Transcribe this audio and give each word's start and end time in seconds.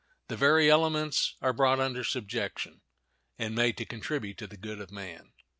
The 0.29 0.35
very 0.35 0.67
elements 0.67 1.35
are 1.43 1.53
brought 1.53 1.79
under 1.79 2.03
subjection, 2.03 2.81
and 3.37 3.53
made 3.53 3.77
to 3.77 3.85
contribute 3.85 4.39
to 4.39 4.47
the 4.47 4.57
good 4.57 4.81
of 4.81 4.89
man. 4.89 5.33